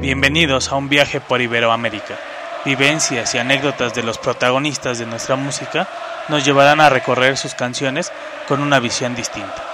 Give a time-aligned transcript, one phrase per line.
[0.00, 2.16] Bienvenidos a un viaje por Iberoamérica.
[2.64, 5.88] Vivencias y anécdotas de los protagonistas de nuestra música
[6.28, 8.12] nos llevarán a recorrer sus canciones
[8.46, 9.64] con una visión distinta.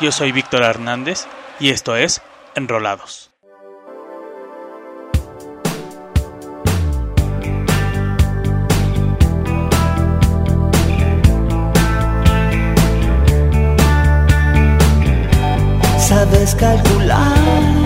[0.00, 1.26] Yo soy Víctor Hernández
[1.60, 2.22] y esto es
[2.54, 3.30] Enrolados.
[15.98, 17.83] Sabes calcular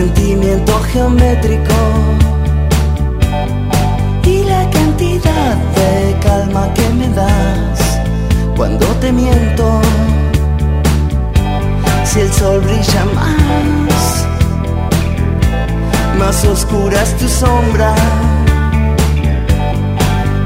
[0.00, 1.74] sentimiento geométrico
[4.24, 8.00] y la cantidad de calma que me das
[8.56, 9.66] cuando te miento.
[12.04, 14.26] Si el sol brilla más,
[16.18, 17.94] más oscura es tu sombra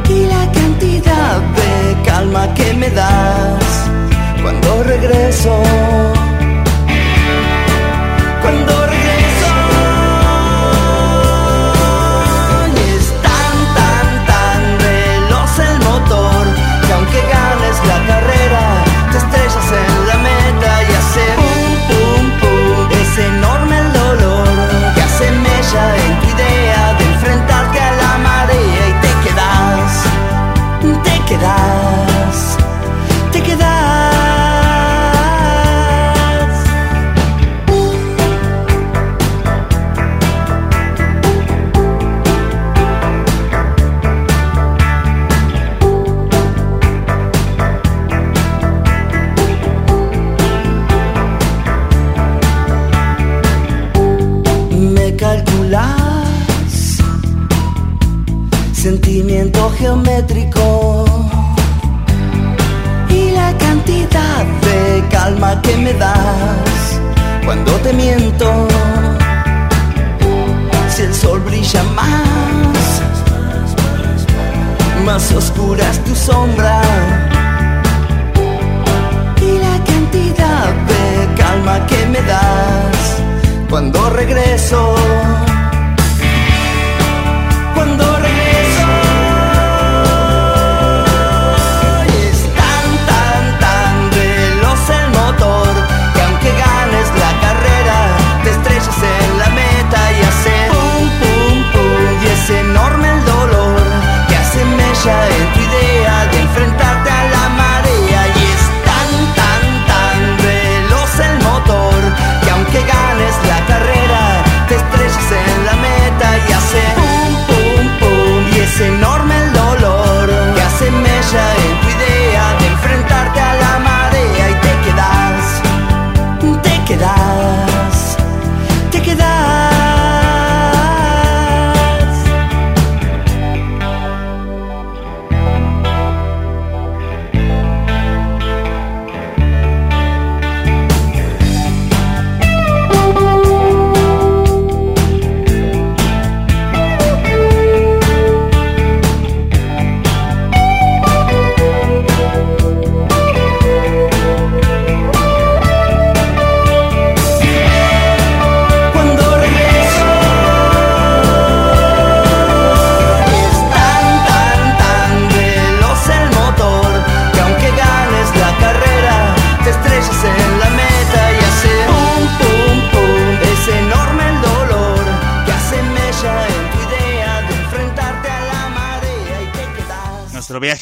[0.08, 3.64] y la cantidad de calma que me das
[4.42, 5.62] cuando regreso.
[8.42, 8.83] Cuando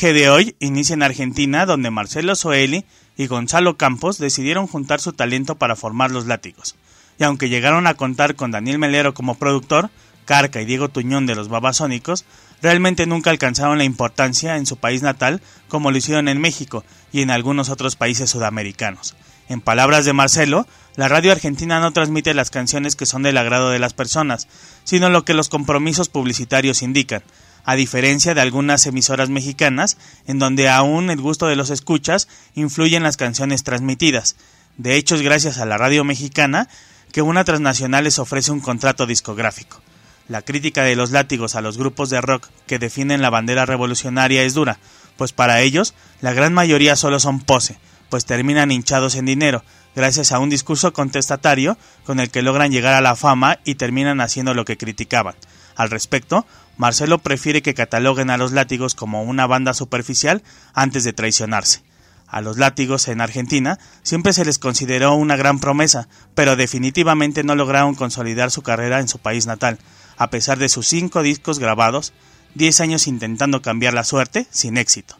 [0.02, 2.84] viaje de hoy inicia en Argentina, donde Marcelo Soeli
[3.16, 6.74] y Gonzalo Campos decidieron juntar su talento para formar los látigos.
[7.20, 9.90] Y aunque llegaron a contar con Daniel Melero como productor,
[10.24, 12.24] Carca y Diego Tuñón de los Babasónicos,
[12.60, 17.22] realmente nunca alcanzaron la importancia en su país natal como lo hicieron en México y
[17.22, 19.14] en algunos otros países sudamericanos.
[19.48, 20.66] En palabras de Marcelo,
[20.96, 24.48] la radio argentina no transmite las canciones que son del agrado de las personas,
[24.82, 27.22] sino lo que los compromisos publicitarios indican,
[27.64, 32.96] a diferencia de algunas emisoras mexicanas, en donde aún el gusto de los escuchas influye
[32.96, 34.36] en las canciones transmitidas.
[34.76, 36.68] De hecho, es gracias a la radio mexicana
[37.12, 39.80] que una transnacional les ofrece un contrato discográfico.
[40.28, 44.42] La crítica de los látigos a los grupos de rock que defienden la bandera revolucionaria
[44.42, 44.78] es dura,
[45.16, 47.78] pues para ellos la gran mayoría solo son pose,
[48.08, 49.62] pues terminan hinchados en dinero,
[49.94, 54.20] gracias a un discurso contestatario con el que logran llegar a la fama y terminan
[54.20, 55.34] haciendo lo que criticaban.
[55.76, 56.46] Al respecto,
[56.76, 60.42] Marcelo prefiere que cataloguen a los látigos como una banda superficial
[60.74, 61.82] antes de traicionarse.
[62.26, 67.54] A los látigos en Argentina siempre se les consideró una gran promesa, pero definitivamente no
[67.54, 69.78] lograron consolidar su carrera en su país natal,
[70.16, 72.14] a pesar de sus cinco discos grabados,
[72.54, 75.18] diez años intentando cambiar la suerte, sin éxito.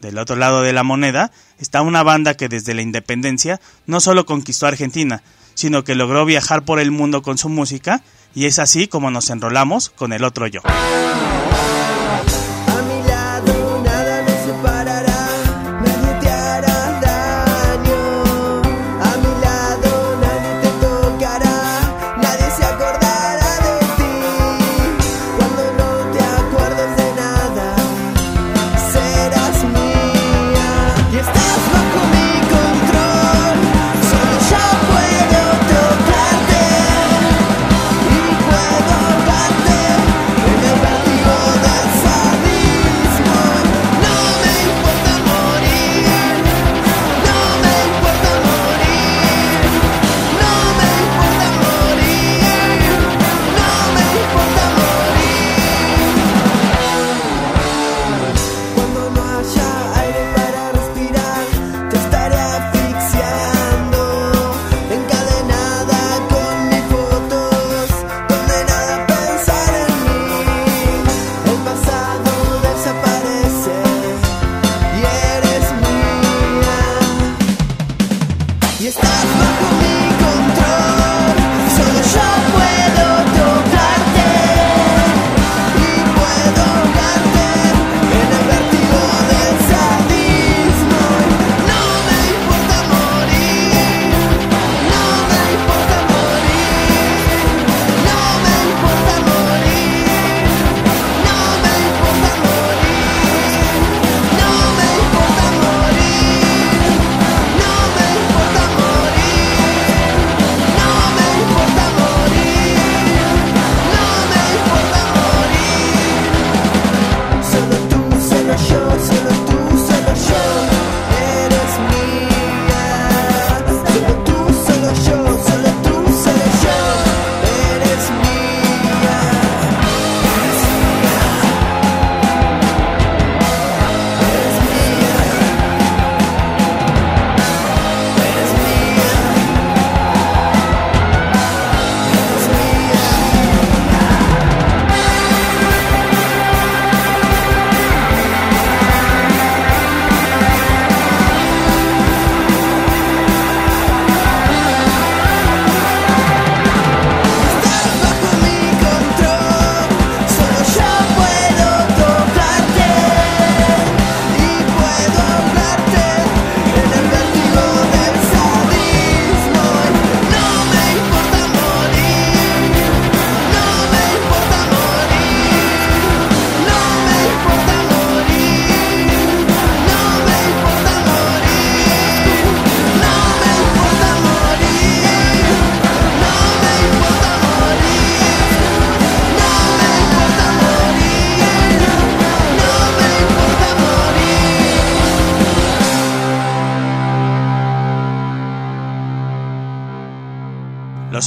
[0.00, 4.26] Del otro lado de la moneda está una banda que desde la independencia no solo
[4.26, 5.22] conquistó Argentina,
[5.54, 8.02] sino que logró viajar por el mundo con su música,
[8.34, 10.60] y es así como nos enrolamos con el otro yo.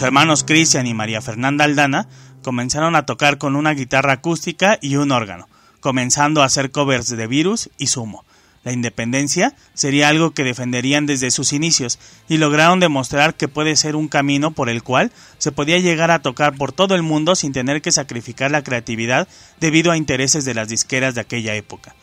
[0.01, 2.07] Hermanos Cristian y María Fernanda Aldana
[2.43, 5.47] comenzaron a tocar con una guitarra acústica y un órgano,
[5.79, 8.23] comenzando a hacer covers de Virus y Sumo.
[8.63, 13.95] La independencia sería algo que defenderían desde sus inicios y lograron demostrar que puede ser
[13.95, 17.53] un camino por el cual se podía llegar a tocar por todo el mundo sin
[17.53, 19.27] tener que sacrificar la creatividad
[19.59, 21.95] debido a intereses de las disqueras de aquella época.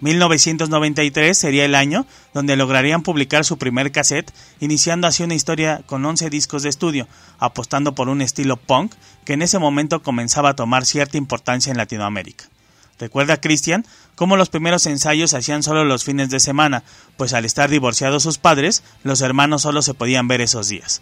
[0.00, 6.04] 1993 sería el año donde lograrían publicar su primer cassette, iniciando así una historia con
[6.04, 7.06] 11 discos de estudio,
[7.38, 11.76] apostando por un estilo punk que en ese momento comenzaba a tomar cierta importancia en
[11.76, 12.46] Latinoamérica.
[12.98, 16.82] Recuerda Christian cómo los primeros ensayos se hacían solo los fines de semana,
[17.16, 21.00] pues al estar divorciados sus padres, los hermanos solo se podían ver esos días.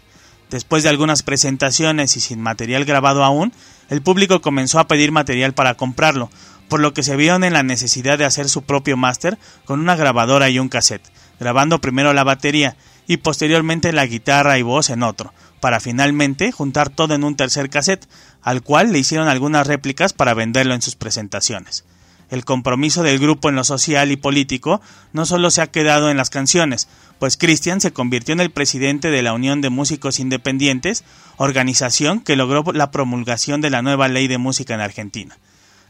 [0.49, 3.53] Después de algunas presentaciones y sin material grabado aún,
[3.89, 6.31] el público comenzó a pedir material para comprarlo,
[6.69, 9.95] por lo que se vieron en la necesidad de hacer su propio máster con una
[9.95, 15.03] grabadora y un cassette, grabando primero la batería y posteriormente la guitarra y voz en
[15.03, 18.07] otro, para finalmente juntar todo en un tercer cassette,
[18.41, 21.85] al cual le hicieron algunas réplicas para venderlo en sus presentaciones.
[22.29, 24.81] El compromiso del grupo en lo social y político
[25.13, 29.09] no solo se ha quedado en las canciones, pues Christian se convirtió en el presidente
[29.09, 31.03] de la Unión de Músicos Independientes,
[31.37, 35.37] organización que logró la promulgación de la nueva ley de música en Argentina.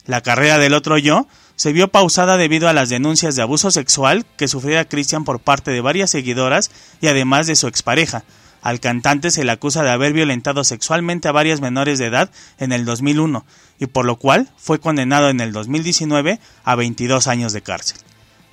[0.06, 4.26] La carrera del otro yo se vio pausada debido a las denuncias de abuso sexual
[4.38, 8.24] que sufría Christian por parte de varias seguidoras y además de su expareja,
[8.62, 12.72] al cantante se le acusa de haber violentado sexualmente a varias menores de edad en
[12.72, 13.46] el 2001
[13.80, 17.98] y por lo cual fue condenado en el 2019 a 22 años de cárcel.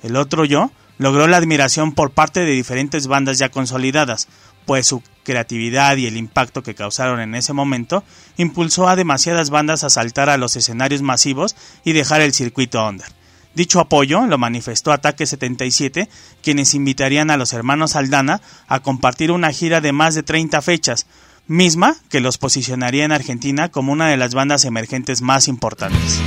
[0.03, 4.27] El otro yo logró la admiración por parte de diferentes bandas ya consolidadas,
[4.65, 8.05] pues su creatividad y el impacto que causaron en ese momento
[8.37, 13.07] impulsó a demasiadas bandas a saltar a los escenarios masivos y dejar el circuito under.
[13.53, 16.07] Dicho apoyo lo manifestó Ataque 77,
[16.41, 21.07] quienes invitarían a los hermanos Aldana a compartir una gira de más de 30 fechas,
[21.45, 26.21] misma que los posicionaría en Argentina como una de las bandas emergentes más importantes.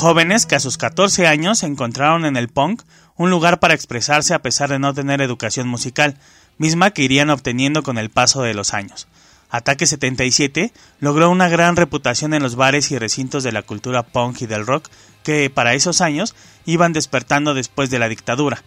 [0.00, 2.82] Jóvenes que a sus 14 años encontraron en el punk
[3.16, 6.16] un lugar para expresarse a pesar de no tener educación musical,
[6.56, 9.08] misma que irían obteniendo con el paso de los años.
[9.50, 14.40] Ataque 77 logró una gran reputación en los bares y recintos de la cultura punk
[14.40, 14.88] y del rock
[15.22, 18.62] que para esos años iban despertando después de la dictadura.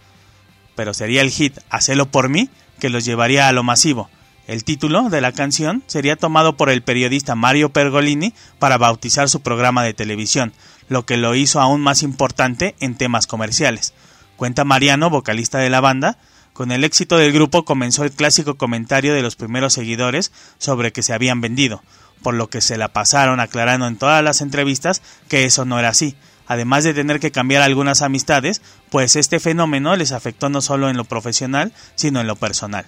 [0.76, 2.50] Pero sería el hit Hacelo por mí
[2.80, 4.08] que los llevaría a lo masivo.
[4.46, 9.42] El título de la canción sería tomado por el periodista Mario Pergolini para bautizar su
[9.42, 10.54] programa de televisión,
[10.90, 13.94] lo que lo hizo aún más importante en temas comerciales.
[14.36, 16.18] Cuenta Mariano, vocalista de la banda,
[16.54, 21.04] con el éxito del grupo comenzó el clásico comentario de los primeros seguidores sobre que
[21.04, 21.84] se habían vendido,
[22.22, 25.90] por lo que se la pasaron aclarando en todas las entrevistas que eso no era
[25.90, 26.16] así,
[26.48, 30.98] además de tener que cambiar algunas amistades, pues este fenómeno les afectó no solo en
[30.98, 32.86] lo profesional, sino en lo personal.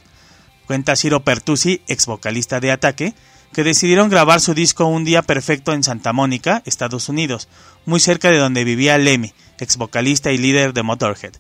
[0.68, 3.14] Cuenta Ciro Pertusi, ex vocalista de Ataque,
[3.56, 7.48] que decidieron grabar su disco Un Día Perfecto en Santa Mónica, Estados Unidos,
[7.86, 11.32] muy cerca de donde vivía Lemmy, ex vocalista y líder de Motorhead.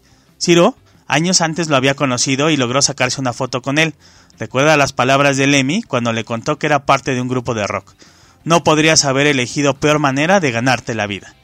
[0.41, 0.77] Ciro,
[1.09, 3.95] años antes lo había conocido y logró sacarse una foto con él.
[4.39, 7.67] Recuerda las palabras de Lemmy cuando le contó que era parte de un grupo de
[7.67, 7.93] rock.
[8.45, 11.35] No podrías haber elegido peor manera de ganarte la vida.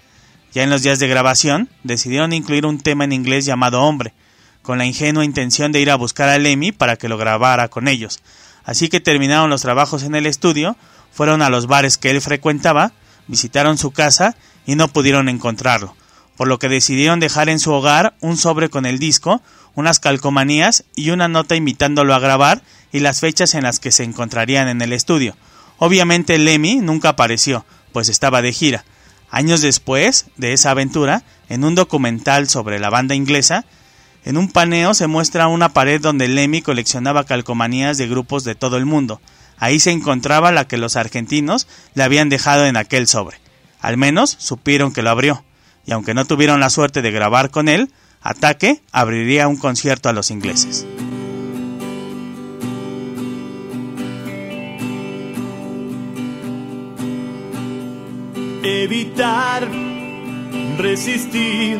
[0.53, 4.13] Ya en los días de grabación, decidieron incluir un tema en inglés llamado Hombre,
[4.61, 7.89] con la ingenua intención de ir a buscar a Lemmy para que lo grabara con
[7.89, 8.21] ellos.
[8.63, 10.75] Así que terminaron los trabajos en el estudio,
[11.11, 12.93] fueron a los bares que él frecuentaba,
[13.27, 15.95] visitaron su casa y no pudieron encontrarlo,
[16.37, 19.41] por lo que decidieron dejar en su hogar un sobre con el disco,
[19.75, 24.03] unas calcomanías y una nota invitándolo a grabar y las fechas en las que se
[24.03, 25.35] encontrarían en el estudio.
[25.77, 28.85] Obviamente Lemmy nunca apareció, pues estaba de gira.
[29.31, 33.65] Años después de esa aventura, en un documental sobre la banda inglesa,
[34.23, 38.77] en un paneo se muestra una pared donde Lemmy coleccionaba calcomanías de grupos de todo
[38.77, 39.19] el mundo.
[39.57, 43.37] Ahí se encontraba la que los argentinos le habían dejado en aquel sobre.
[43.79, 45.43] Al menos supieron que lo abrió.
[45.85, 50.13] Y aunque no tuvieron la suerte de grabar con él, Ataque abriría un concierto a
[50.13, 50.85] los ingleses.
[58.63, 59.67] Evitar,
[60.77, 61.79] resistir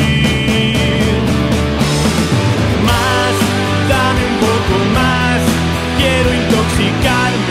[3.91, 5.39] dame un poco más,
[5.99, 7.50] quiero intoxicarme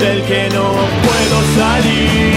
[0.00, 2.29] del que no puedo salir.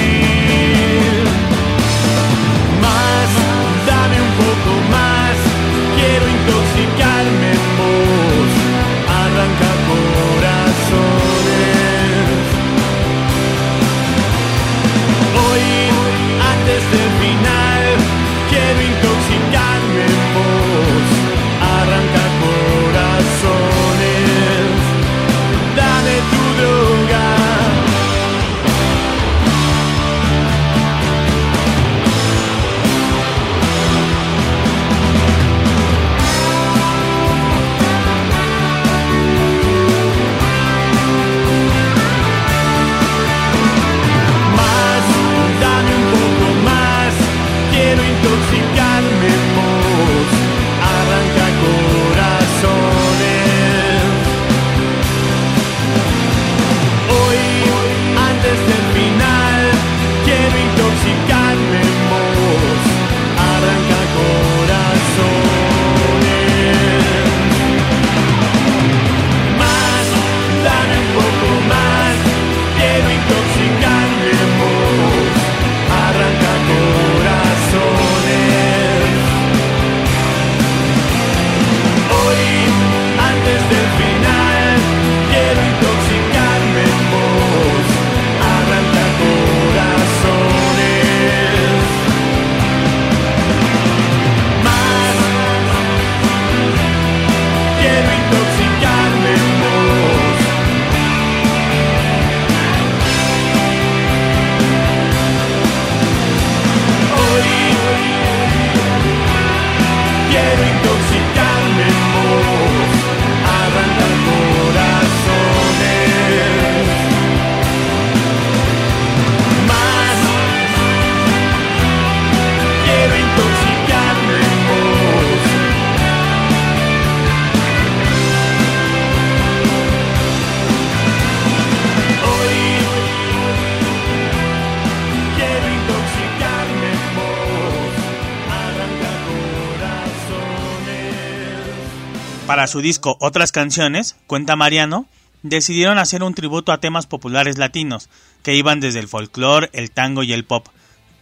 [142.63, 145.05] Para su disco Otras canciones, cuenta Mariano,
[145.41, 148.07] decidieron hacer un tributo a temas populares latinos,
[148.41, 150.69] que iban desde el folclore, el tango y el pop,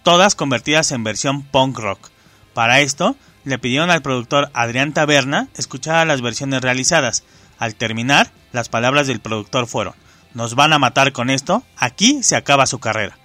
[0.03, 2.09] todas convertidas en versión punk rock.
[2.53, 7.23] Para esto, le pidieron al productor Adrián Taberna escuchar las versiones realizadas.
[7.57, 9.95] Al terminar, las palabras del productor fueron,
[10.35, 13.17] nos van a matar con esto, aquí se acaba su carrera.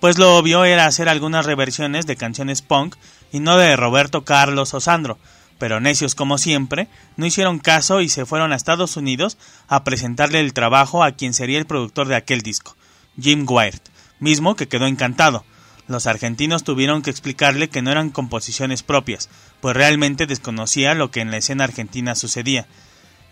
[0.00, 2.96] Pues lo obvio era hacer algunas reversiones de canciones punk
[3.30, 5.16] y no de Roberto Carlos o Sandro,
[5.62, 10.40] pero necios como siempre, no hicieron caso y se fueron a Estados Unidos a presentarle
[10.40, 12.76] el trabajo a quien sería el productor de aquel disco,
[13.16, 15.44] Jim Wyatt, mismo que quedó encantado.
[15.86, 19.28] Los argentinos tuvieron que explicarle que no eran composiciones propias,
[19.60, 22.66] pues realmente desconocía lo que en la escena argentina sucedía.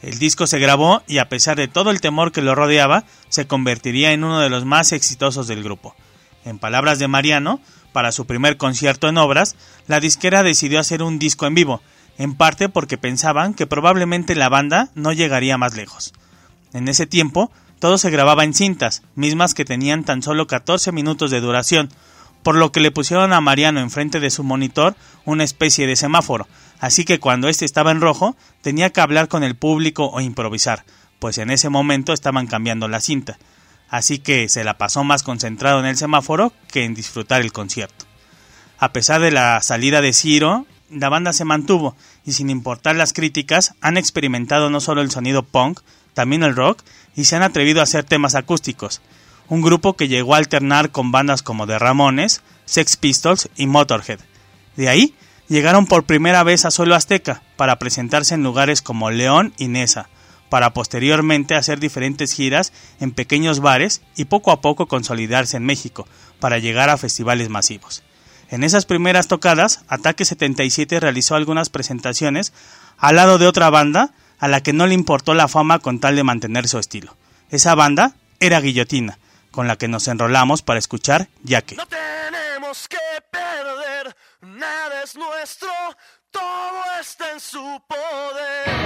[0.01, 3.49] El disco se grabó y a pesar de todo el temor que lo rodeaba, se
[3.49, 5.97] convertiría en uno de los más exitosos del grupo.
[6.45, 7.61] En palabras de Mariano,
[7.93, 9.57] para su primer concierto en obras,
[9.89, 11.83] la disquera decidió hacer un disco en vivo,
[12.21, 16.13] en parte porque pensaban que probablemente la banda no llegaría más lejos.
[16.75, 21.31] En ese tiempo, todo se grababa en cintas, mismas que tenían tan solo 14 minutos
[21.31, 21.89] de duración,
[22.43, 26.47] por lo que le pusieron a Mariano enfrente de su monitor una especie de semáforo,
[26.79, 30.85] así que cuando éste estaba en rojo tenía que hablar con el público o improvisar,
[31.21, 33.39] pues en ese momento estaban cambiando la cinta,
[33.89, 38.05] así que se la pasó más concentrado en el semáforo que en disfrutar el concierto.
[38.79, 43.13] A pesar de la salida de Ciro, la banda se mantuvo y sin importar las
[43.13, 45.81] críticas han experimentado no solo el sonido punk,
[46.15, 46.83] también el rock
[47.17, 49.01] y se han atrevido a hacer temas acústicos.
[49.49, 54.21] Un grupo que llegó a alternar con bandas como The Ramones, Sex Pistols y Motorhead.
[54.77, 55.15] De ahí
[55.49, 60.09] llegaron por primera vez a Suelo Azteca para presentarse en lugares como León y Nesa,
[60.49, 66.07] para posteriormente hacer diferentes giras en pequeños bares y poco a poco consolidarse en México
[66.39, 68.03] para llegar a festivales masivos.
[68.51, 72.53] En esas primeras tocadas, Ataque 77 realizó algunas presentaciones
[72.99, 74.11] al lado de otra banda
[74.41, 77.17] a la que no le importó la fama con tal de mantener su estilo.
[77.51, 79.19] Esa banda era Guillotina,
[79.53, 81.77] con la que nos enrolamos para escuchar Yaque.
[81.77, 82.99] No tenemos que
[83.31, 85.71] perder, nada es nuestro,
[86.33, 88.81] todo está en su poder.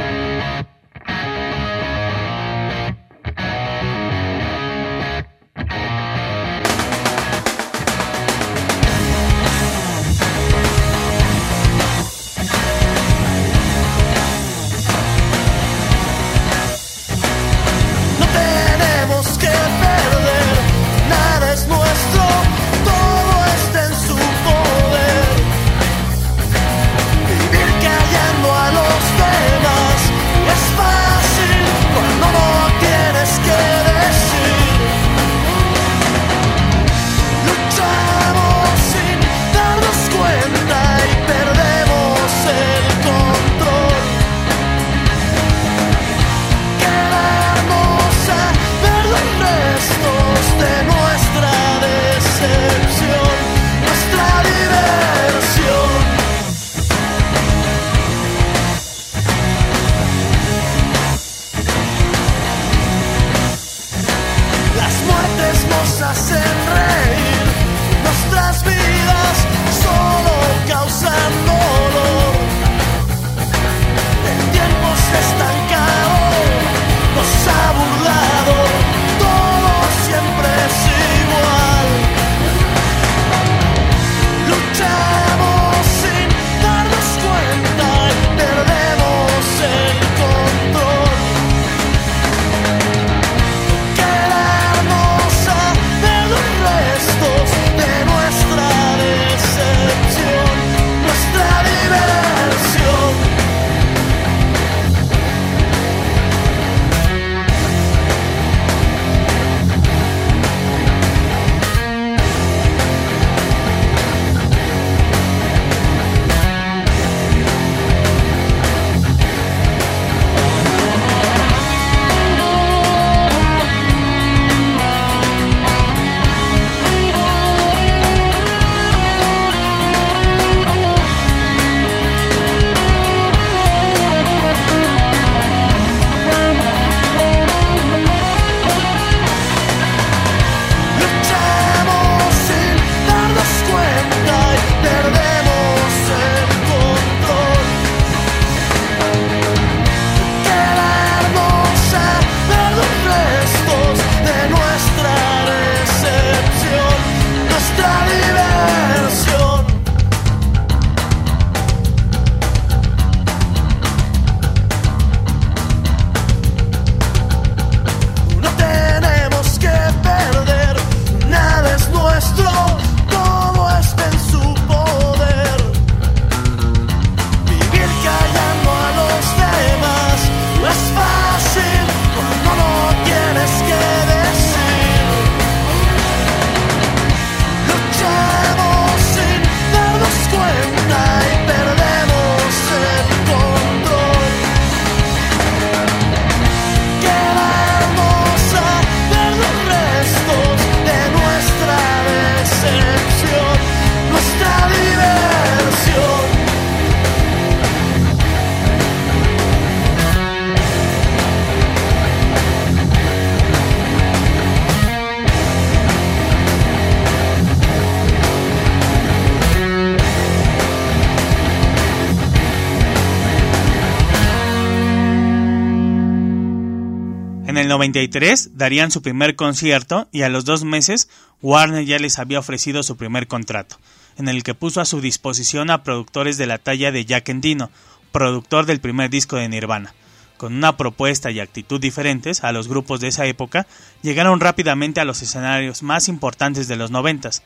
[227.64, 231.09] El 93 darían su primer concierto y a los dos meses
[231.40, 233.79] Warner ya les había ofrecido su primer contrato,
[234.18, 237.70] en el que puso a su disposición a productores de la talla de Jack Endino,
[238.12, 239.94] productor del primer disco de Nirvana.
[240.37, 243.66] Con una propuesta y actitud diferentes a los grupos de esa época,
[244.03, 247.42] llegaron rápidamente a los escenarios más importantes de los noventas.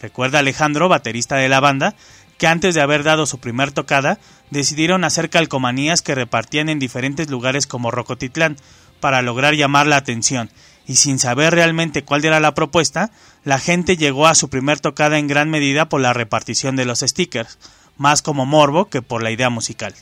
[0.00, 1.94] Recuerda Alejandro, baterista de la banda,
[2.38, 4.18] que antes de haber dado su primer tocada,
[4.50, 8.56] decidieron hacer calcomanías que repartían en diferentes lugares como Rocotitlán,
[9.00, 10.50] para lograr llamar la atención,
[10.86, 13.10] y sin saber realmente cuál era la propuesta,
[13.44, 17.00] la gente llegó a su primer tocada en gran medida por la repartición de los
[17.00, 17.58] stickers,
[17.96, 19.94] más como morbo que por la idea musical.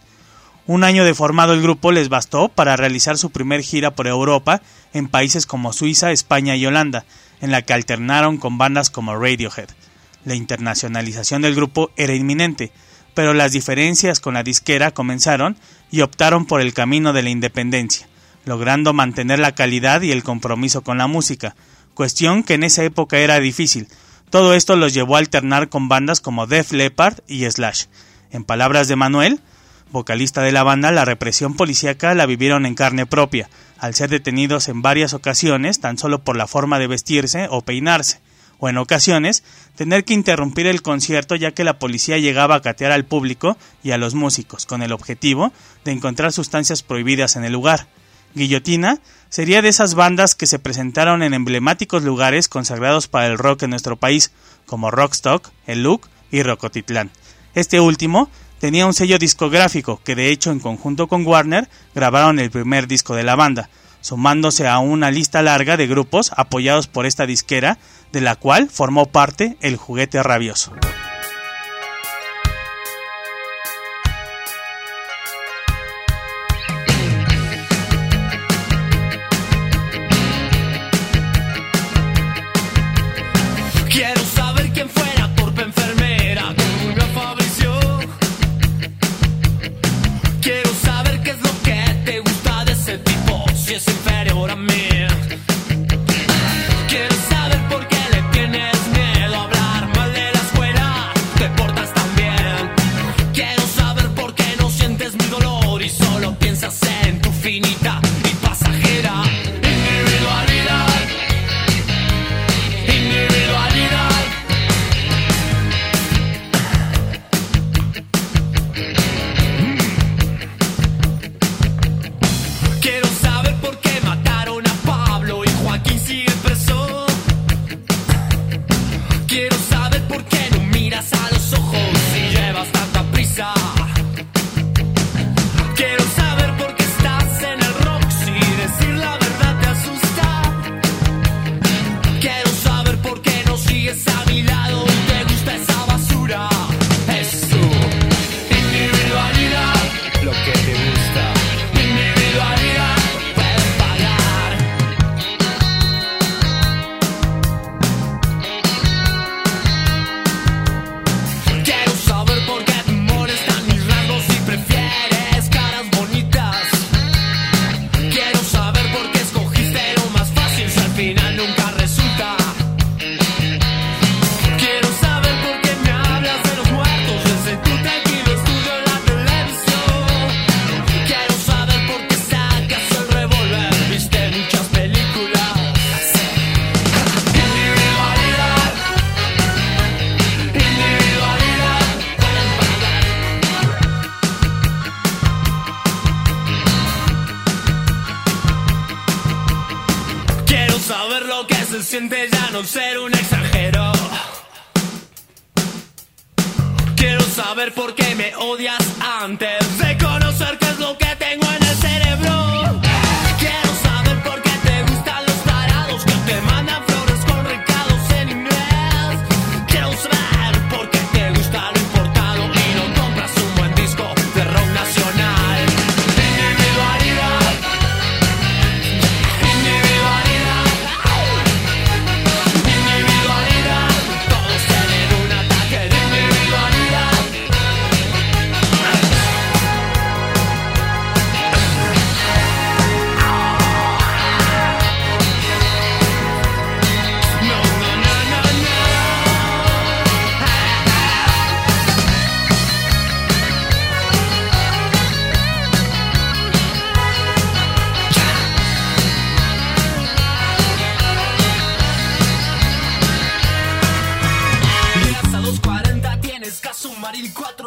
[0.68, 4.62] Un año de formado el grupo les bastó para realizar su primer gira por Europa
[4.92, 7.04] en países como Suiza, España y Holanda,
[7.40, 9.68] en la que alternaron con bandas como Radiohead.
[10.24, 12.72] La internacionalización del grupo era inminente,
[13.14, 15.56] pero las diferencias con la disquera comenzaron
[15.90, 18.08] y optaron por el camino de la independencia,
[18.46, 21.54] logrando mantener la calidad y el compromiso con la música,
[21.94, 23.88] cuestión que en esa época era difícil.
[24.30, 27.86] Todo esto los llevó a alternar con bandas como Def Leppard y Slash.
[28.30, 29.40] En palabras de Manuel,
[29.90, 34.68] vocalista de la banda, la represión policíaca la vivieron en carne propia, al ser detenidos
[34.68, 38.20] en varias ocasiones tan solo por la forma de vestirse o peinarse,
[38.58, 39.42] o en ocasiones
[39.74, 43.90] tener que interrumpir el concierto ya que la policía llegaba a catear al público y
[43.90, 45.52] a los músicos, con el objetivo
[45.84, 47.88] de encontrar sustancias prohibidas en el lugar.
[48.36, 53.62] Guillotina sería de esas bandas que se presentaron en emblemáticos lugares consagrados para el rock
[53.62, 54.30] en nuestro país,
[54.66, 57.10] como Rockstock, El Look y Rocotitlán.
[57.54, 62.50] Este último tenía un sello discográfico que de hecho en conjunto con Warner grabaron el
[62.50, 63.70] primer disco de la banda,
[64.02, 67.78] sumándose a una lista larga de grupos apoyados por esta disquera,
[68.12, 70.74] de la cual formó parte el juguete rabioso.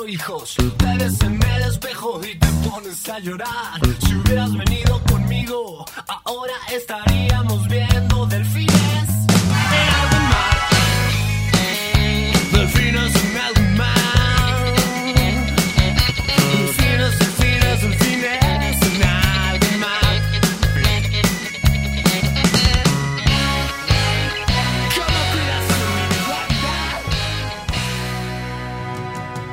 [0.10, 0.56] Hijos.
[0.78, 3.80] Te ves en el espejo y te pones a llorar.
[4.06, 5.86] Si hubieras venido conmigo,
[6.26, 7.89] ahora estaríamos viendo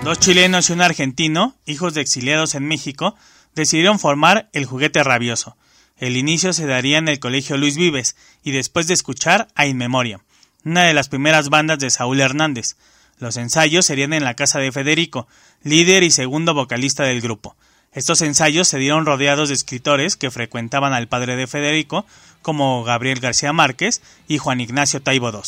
[0.06, 3.16] Dos chilenos y un argentino, hijos de exiliados en México,
[3.56, 5.56] decidieron formar el Juguete Rabioso.
[5.98, 8.14] El inicio se daría en el Colegio Luis Vives
[8.44, 10.20] y después de escuchar a In Memoria,
[10.64, 12.76] una de las primeras bandas de Saúl Hernández.
[13.18, 15.26] Los ensayos serían en la casa de Federico,
[15.64, 17.56] líder y segundo vocalista del grupo.
[17.90, 22.06] Estos ensayos se dieron rodeados de escritores que frecuentaban al padre de Federico,
[22.42, 25.40] como Gabriel García Márquez y Juan Ignacio Taibo II.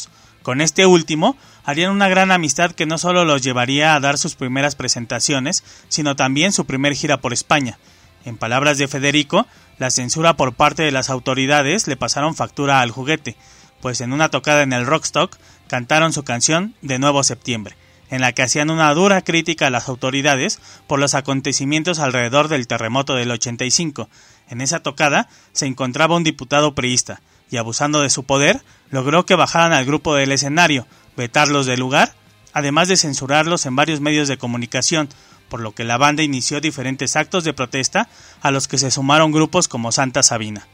[0.48, 4.34] Con este último, harían una gran amistad que no solo los llevaría a dar sus
[4.34, 7.78] primeras presentaciones, sino también su primer gira por España.
[8.24, 12.92] En palabras de Federico, la censura por parte de las autoridades le pasaron factura al
[12.92, 13.36] juguete,
[13.82, 17.76] pues en una tocada en el Rockstock cantaron su canción De Nuevo Septiembre,
[18.08, 22.66] en la que hacían una dura crítica a las autoridades por los acontecimientos alrededor del
[22.66, 24.08] terremoto del 85.
[24.48, 29.34] En esa tocada se encontraba un diputado priista, y abusando de su poder, logró que
[29.34, 32.14] bajaran al grupo del escenario, vetarlos del lugar,
[32.52, 35.08] además de censurarlos en varios medios de comunicación,
[35.48, 38.08] por lo que la banda inició diferentes actos de protesta
[38.40, 40.66] a los que se sumaron grupos como Santa Sabina.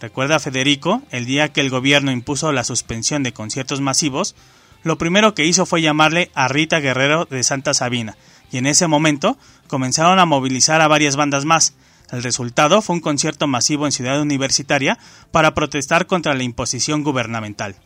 [0.00, 4.34] Recuerda Federico, el día que el gobierno impuso la suspensión de conciertos masivos,
[4.82, 8.16] lo primero que hizo fue llamarle a Rita Guerrero de Santa Sabina,
[8.50, 9.36] y en ese momento
[9.68, 11.74] comenzaron a movilizar a varias bandas más.
[12.12, 14.98] El resultado fue un concierto masivo en Ciudad Universitaria
[15.30, 17.76] para protestar contra la imposición gubernamental.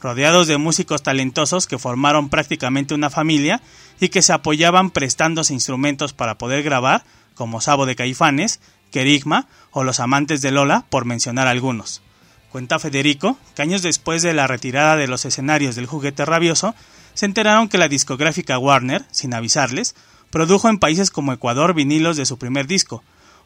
[0.00, 3.62] Rodeados de músicos talentosos que formaron prácticamente una familia
[4.00, 7.04] y que se apoyaban prestándose instrumentos para poder grabar,
[7.34, 8.60] como Sabo de Caifanes,
[8.90, 12.02] Querigma o Los Amantes de Lola, por mencionar algunos.
[12.50, 16.74] Cuenta Federico que años después de la retirada de los escenarios del juguete rabioso,
[17.14, 19.94] se enteraron que la discográfica Warner, sin avisarles,
[20.30, 23.02] produjo en países como Ecuador vinilos de su primer disco,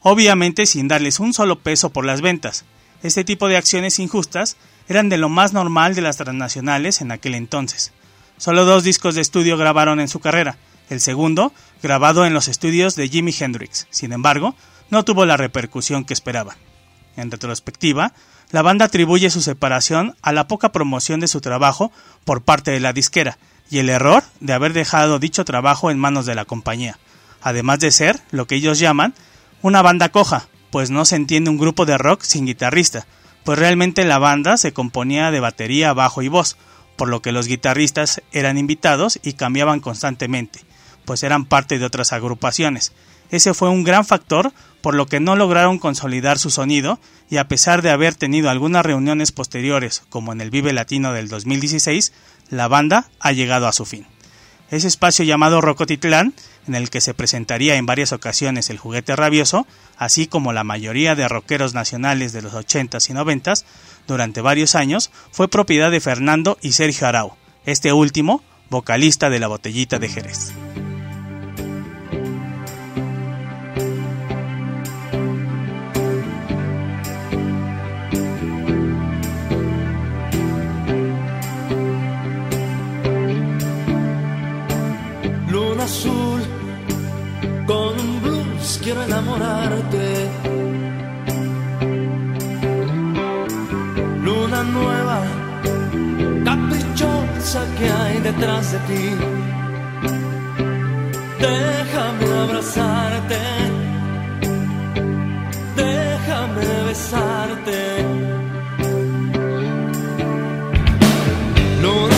[0.08, 2.64] obviamente sin darles un solo peso por las ventas.
[3.02, 7.34] Este tipo de acciones injustas eran de lo más normal de las transnacionales en aquel
[7.34, 7.92] entonces.
[8.36, 10.58] Solo dos discos de estudio grabaron en su carrera,
[10.90, 11.52] el segundo
[11.82, 13.88] grabado en los estudios de Jimi Hendrix.
[13.90, 14.54] Sin embargo,
[14.90, 16.56] no tuvo la repercusión que esperaban.
[17.16, 18.12] En retrospectiva,
[18.52, 21.90] la banda atribuye su separación a la poca promoción de su trabajo
[22.24, 23.38] por parte de la disquera
[23.70, 26.96] y el error de haber dejado dicho trabajo en manos de la compañía,
[27.42, 29.12] además de ser lo que ellos llaman
[29.66, 33.04] una banda coja, pues no se entiende un grupo de rock sin guitarrista,
[33.42, 36.56] pues realmente la banda se componía de batería, bajo y voz,
[36.94, 40.60] por lo que los guitarristas eran invitados y cambiaban constantemente,
[41.04, 42.92] pues eran parte de otras agrupaciones.
[43.30, 44.52] Ese fue un gran factor
[44.82, 48.86] por lo que no lograron consolidar su sonido y a pesar de haber tenido algunas
[48.86, 52.12] reuniones posteriores, como en el Vive Latino del 2016,
[52.50, 54.06] la banda ha llegado a su fin.
[54.70, 56.34] Ese espacio llamado Rocotitlán,
[56.66, 61.14] en el que se presentaría en varias ocasiones el juguete rabioso, así como la mayoría
[61.14, 63.64] de rockeros nacionales de los 80s y 90s,
[64.08, 69.46] durante varios años, fue propiedad de Fernando y Sergio Arau, este último, vocalista de la
[69.46, 70.52] botellita de Jerez.
[88.86, 90.30] Quiero enamorarte.
[94.24, 95.18] Luna nueva,
[96.44, 99.04] caprichosa que hay detrás de ti.
[101.46, 103.40] Déjame abrazarte,
[105.82, 107.78] déjame besarte.
[111.82, 112.15] Luna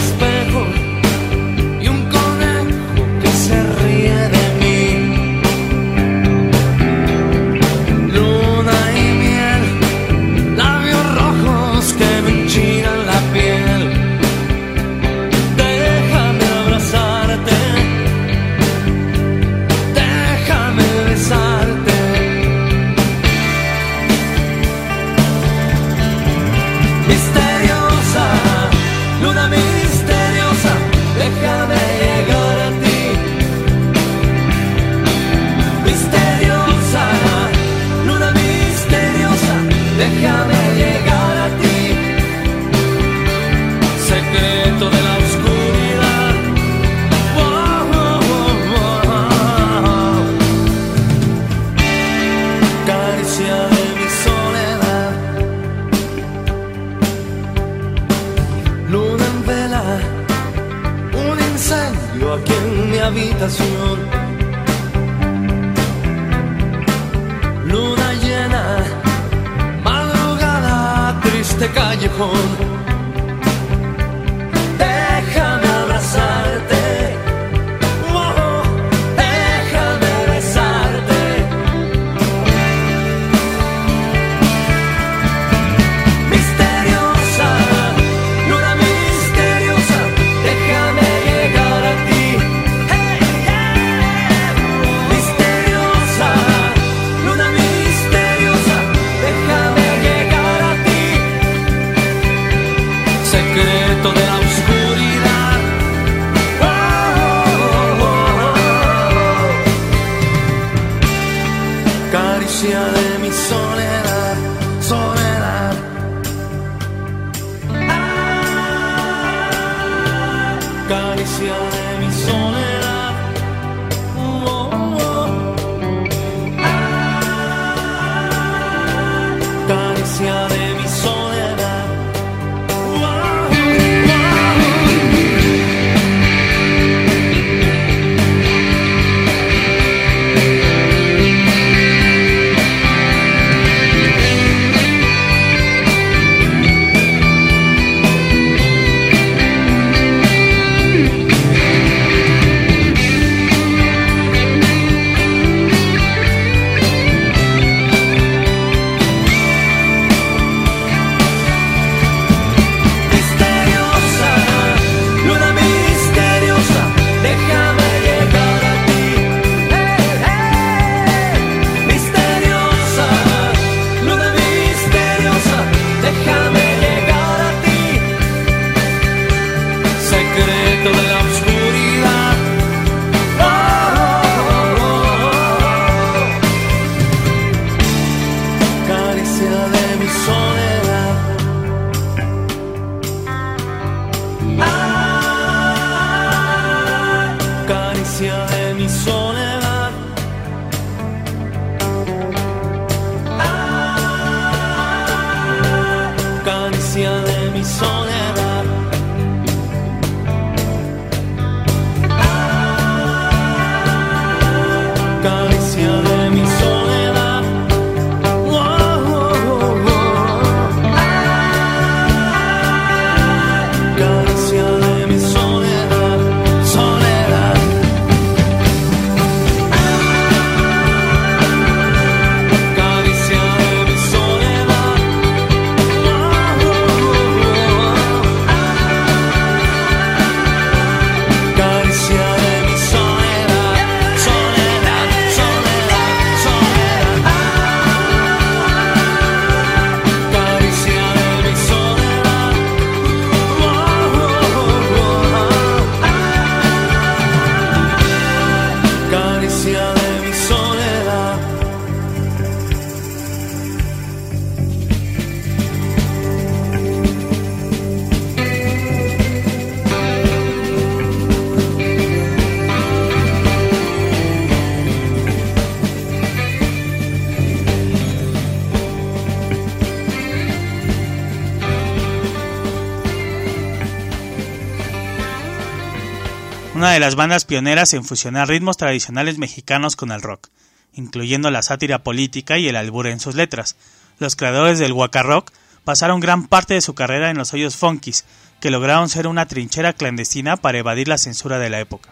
[287.09, 290.49] las bandas pioneras en fusionar ritmos tradicionales mexicanos con el rock,
[290.93, 293.77] incluyendo la sátira política y el albur en sus letras.
[294.19, 295.51] Los creadores del Waka Rock
[295.85, 298.27] pasaron gran parte de su carrera en los hoyos funkis,
[298.61, 302.11] que lograron ser una trinchera clandestina para evadir la censura de la época.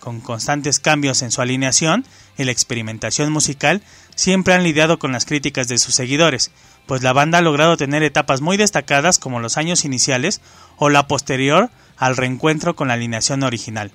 [0.00, 2.04] Con constantes cambios en su alineación
[2.36, 3.80] y la experimentación musical,
[4.16, 6.50] siempre han lidiado con las críticas de sus seguidores,
[6.86, 10.40] pues la banda ha logrado tener etapas muy destacadas como los años iniciales
[10.78, 13.92] o la posterior al reencuentro con la alineación original,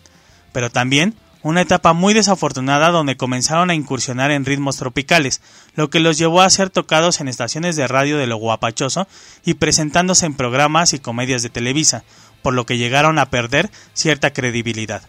[0.52, 5.41] pero también una etapa muy desafortunada donde comenzaron a incursionar en ritmos tropicales,
[5.76, 9.08] lo que los llevó a ser tocados en estaciones de radio de lo guapachoso
[9.43, 12.04] y presentándose en programas y comedias de Televisa,
[12.43, 15.02] por lo que llegaron a perder cierta credibilidad.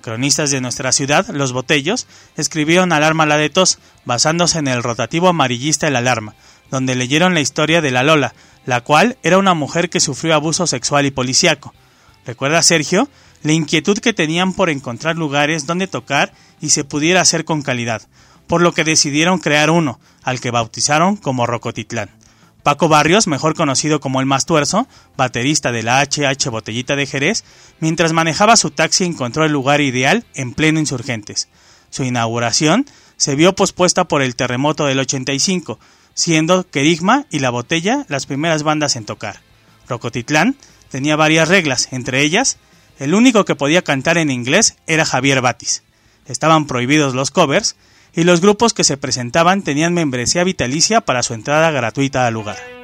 [0.00, 5.28] Cronistas de nuestra ciudad, Los Botellos, escribieron Alarma la de tos, basándose en el rotativo
[5.28, 6.34] amarillista El Alarma,
[6.70, 8.32] donde leyeron la historia de la Lola,
[8.64, 11.74] la cual era una mujer que sufrió abuso sexual y policíaco.
[12.24, 13.08] ¿Recuerda Sergio?
[13.42, 18.02] La inquietud que tenían por encontrar lugares donde tocar y se pudiera hacer con calidad,
[18.46, 22.10] por lo que decidieron crear uno, al que bautizaron como Rocotitlán.
[22.62, 24.86] Paco Barrios, mejor conocido como el Más Tuerzo,
[25.16, 27.44] baterista de la HH Botellita de Jerez,
[27.80, 31.48] mientras manejaba su taxi encontró el lugar ideal en pleno Insurgentes.
[31.88, 32.86] Su inauguración
[33.16, 35.78] se vio pospuesta por el terremoto del 85,
[36.12, 39.40] siendo Querigma y La Botella las primeras bandas en tocar.
[39.88, 40.56] Rocotitlán
[40.90, 42.58] tenía varias reglas, entre ellas,
[43.00, 45.82] el único que podía cantar en inglés era Javier Batis.
[46.26, 47.74] Estaban prohibidos los covers
[48.14, 52.79] y los grupos que se presentaban tenían membresía vitalicia para su entrada gratuita al lugar.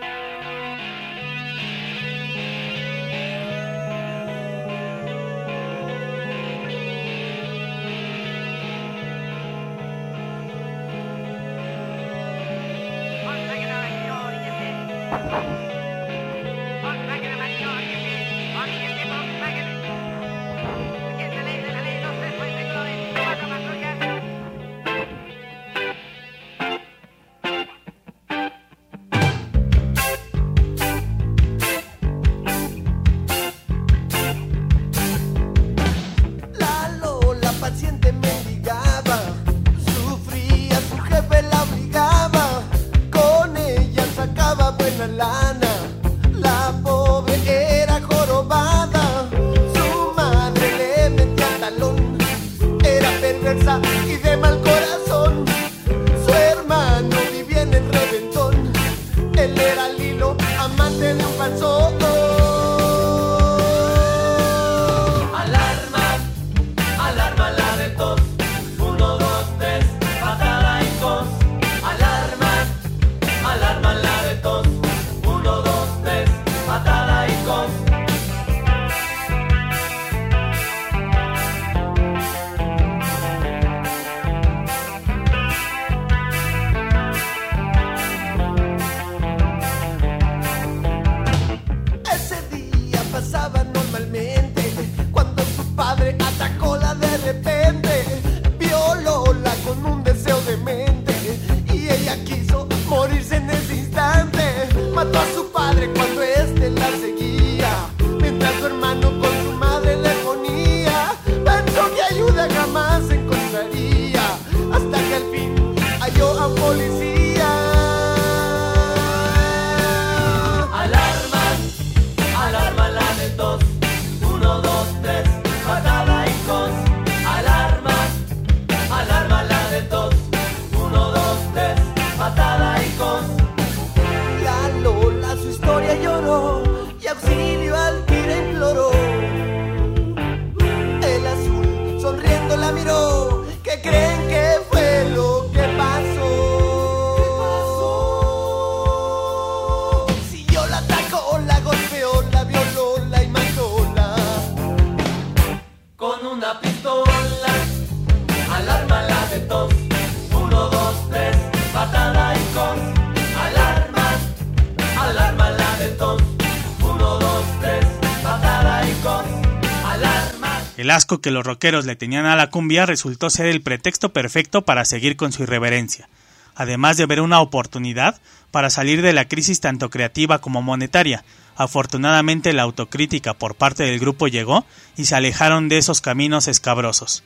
[170.77, 174.63] El asco que los rockeros le tenían a la cumbia resultó ser el pretexto perfecto
[174.63, 176.09] para seguir con su irreverencia,
[176.55, 178.21] además de ver una oportunidad
[178.51, 181.25] para salir de la crisis tanto creativa como monetaria.
[181.57, 184.67] Afortunadamente la autocrítica por parte del grupo llegó
[184.97, 187.25] y se alejaron de esos caminos escabrosos.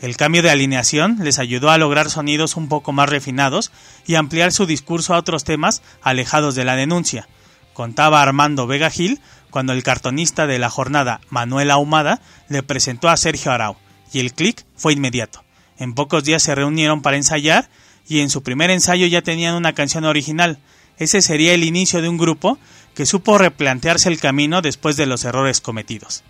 [0.00, 3.72] El cambio de alineación les ayudó a lograr sonidos un poco más refinados
[4.06, 7.28] y ampliar su discurso a otros temas alejados de la denuncia.
[7.72, 9.20] Contaba Armando Vega Gil
[9.54, 13.76] cuando el cartonista de la jornada, Manuel Ahumada, le presentó a Sergio Arau,
[14.12, 15.44] y el clic fue inmediato.
[15.78, 17.68] En pocos días se reunieron para ensayar
[18.08, 20.58] y en su primer ensayo ya tenían una canción original.
[20.98, 22.58] Ese sería el inicio de un grupo
[22.96, 26.24] que supo replantearse el camino después de los errores cometidos.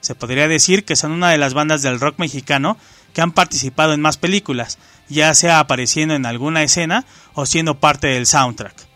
[0.00, 2.78] Se podría decir que son una de las bandas del rock mexicano
[3.12, 4.78] que han participado en más películas,
[5.10, 7.04] ya sea apareciendo en alguna escena
[7.34, 8.88] o siendo parte del soundtrack.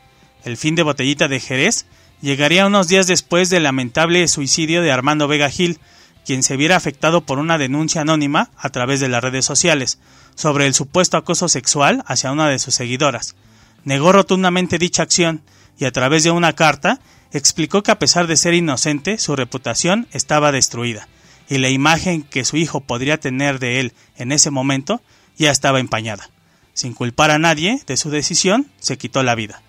[0.47, 1.85] El fin de Botellita de Jerez
[2.25, 5.79] llegaría unos días después del lamentable suicidio de Armando Vega Gil,
[6.25, 9.99] quien se viera afectado por una denuncia anónima a través de las redes sociales
[10.35, 13.37] sobre el supuesto acoso sexual hacia una de sus seguidoras.
[13.85, 15.43] Negó rotundamente dicha acción
[15.79, 16.99] y a través de una carta
[17.31, 21.09] explicó que a pesar de ser inocente, su reputación estaba destruida
[21.47, 25.03] y la imagen que su hijo podría tener de él en ese momento
[25.37, 26.31] ya estaba empañada.
[26.73, 29.61] Sin culpar a nadie de su decisión, se quitó la vida.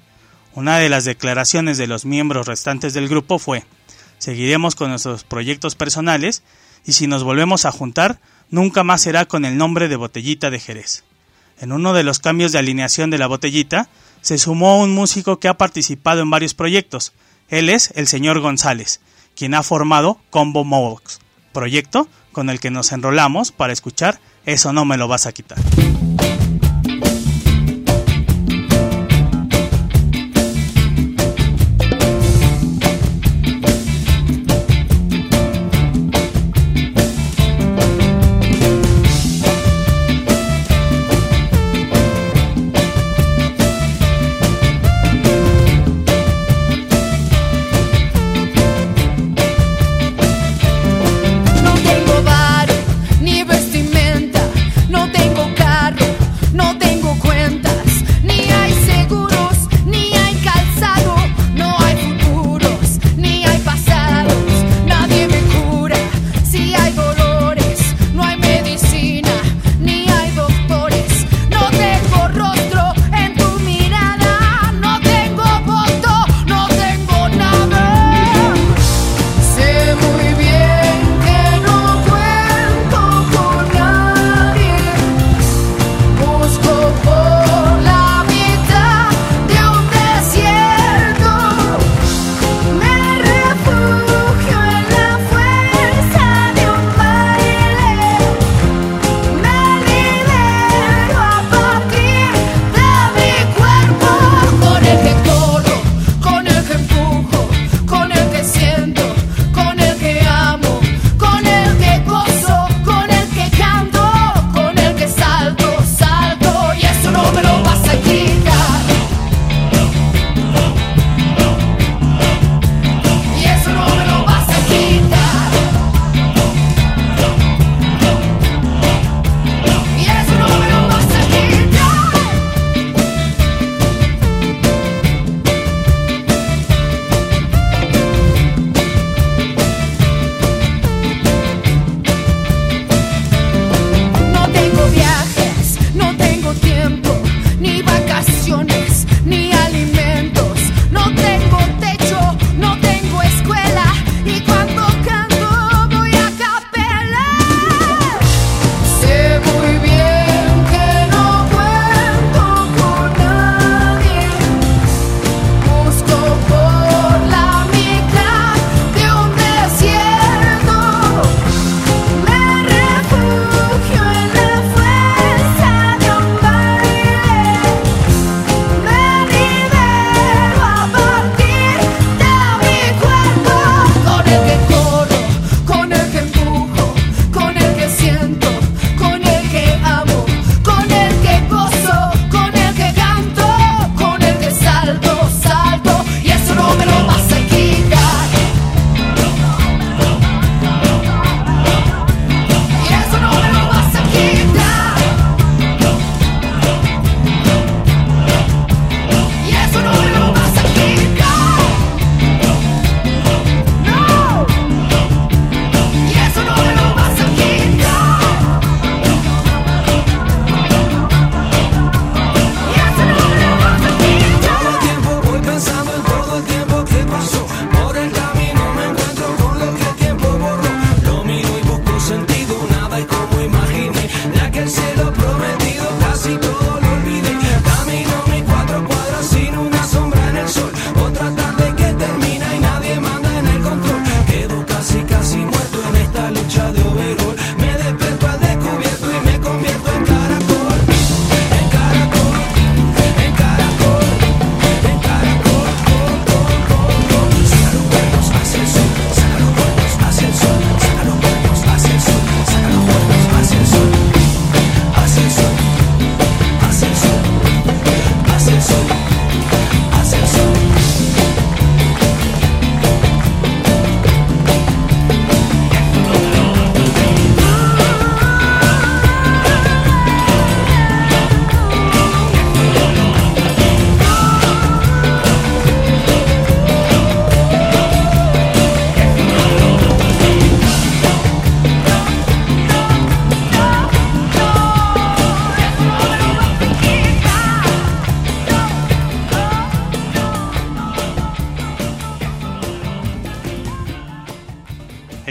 [0.56, 3.66] Una de las declaraciones de los miembros restantes del grupo fue
[4.18, 6.44] Seguiremos con nuestros proyectos personales
[6.86, 10.60] y si nos volvemos a juntar, nunca más será con el nombre de Botellita de
[10.60, 11.04] Jerez.
[11.60, 13.90] En uno de los cambios de alineación de la botellita,
[14.22, 17.14] se sumó un músico que ha participado en varios proyectos.
[17.50, 19.02] Él es el señor González,
[19.36, 21.20] quien ha formado Combo Movox,
[21.54, 25.58] proyecto con el que nos enrolamos para escuchar Eso no me lo vas a quitar.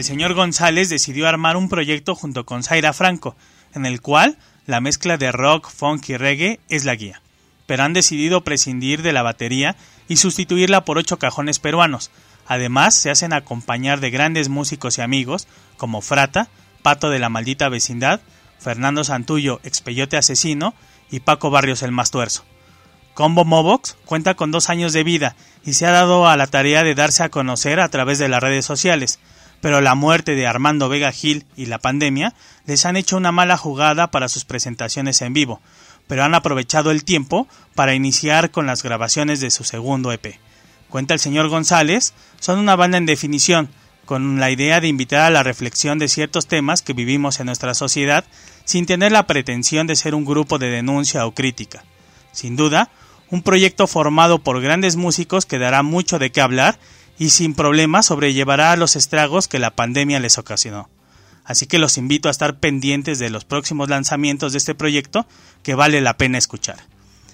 [0.05, 3.37] El señor González decidió armar un proyecto junto con Zaira Franco,
[3.75, 4.37] en el cual
[4.67, 7.23] la mezcla de rock, funk y reggae es la guía.
[7.65, 9.77] pero han decidido prescindir de la batería
[10.07, 12.11] y sustituirla por ocho cajones peruanos.
[12.47, 15.49] Además, se hacen acompañar de grandes músicos y amigos
[15.79, 16.49] como Frata,
[16.83, 18.21] Pato de la Maldita Vecindad,
[18.59, 20.75] Fernando Santullo, Expeyote Asesino
[21.11, 22.45] y Paco Barrios el Más Tuerzo.
[23.15, 25.35] Combo Mobox cuenta con dos años de vida
[25.65, 28.43] y se ha dado a la tarea de darse a conocer a través de las
[28.43, 29.19] redes sociales,
[29.65, 32.35] pero la muerte de Armando Vega Gil y la pandemia
[32.67, 35.63] les han hecho una mala jugada para sus presentaciones en vivo,
[36.07, 40.39] pero han aprovechado el tiempo para iniciar con las grabaciones de su segundo EP.
[40.91, 43.71] Cuenta el señor González, son una banda en definición,
[44.05, 47.73] con la idea de invitar a la reflexión de ciertos temas que vivimos en nuestra
[47.73, 48.27] sociedad
[48.67, 51.85] sin tener la pretensión de ser un grupo de denuncia o crítica.
[52.33, 52.91] Sin duda,
[53.31, 56.79] un proyecto formado por grandes músicos que dará mucho de qué hablar
[57.19, 60.89] y sin problemas sobrellevará los estragos que la pandemia les ocasionó.
[61.45, 65.27] Así que los invito a estar pendientes de los próximos lanzamientos de este proyecto
[65.63, 66.79] que vale la pena escuchar.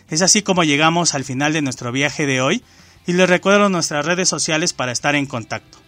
[0.08, 2.64] Es así como llegamos al final de nuestro viaje de hoy
[3.06, 5.78] y les recuerdo nuestras redes sociales para estar en contacto.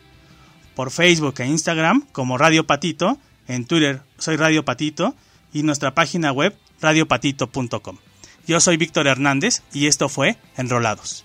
[0.76, 3.18] Por Facebook e Instagram como Radio Patito,
[3.48, 5.14] en Twitter soy Radio Patito
[5.52, 7.98] y nuestra página web radiopatito.com.
[8.46, 11.24] Yo soy Víctor Hernández y esto fue Enrolados.